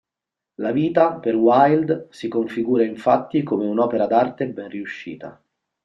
La 0.65 0.71
vita, 0.77 1.19
per 1.19 1.35
Wilde, 1.35 2.07
si 2.09 2.27
configura 2.27 2.83
infatti 2.83 3.43
come 3.43 3.67
un'opera 3.67 4.07
d'arte 4.07 4.47
ben 4.49 4.67
riuscita. 4.67 5.39